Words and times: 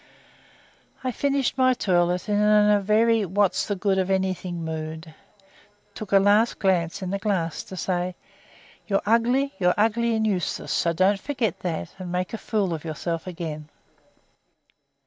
I 1.03 1.11
finished 1.11 1.59
my 1.59 1.75
toilet, 1.75 2.27
and 2.27 2.39
in 2.41 2.69
a 2.75 2.79
very 2.81 3.23
what's 3.23 3.67
the 3.67 3.75
good 3.75 3.99
o' 3.99 4.11
anything 4.11 4.65
mood 4.65 5.13
took 5.93 6.11
a 6.11 6.17
last 6.17 6.57
glance 6.57 7.03
in 7.03 7.11
the 7.11 7.19
glass 7.19 7.61
to 7.65 7.77
say, 7.77 8.15
"You're 8.87 9.03
ugly, 9.05 9.53
you're 9.59 9.75
ugly 9.77 10.15
and 10.15 10.25
useless; 10.25 10.71
so 10.71 10.91
don't 10.91 11.19
forget 11.21 11.59
that 11.59 11.93
and 11.99 12.11
make 12.11 12.33
a 12.33 12.39
fool 12.39 12.73
of 12.73 12.83
yourself 12.83 13.27
again." 13.27 13.69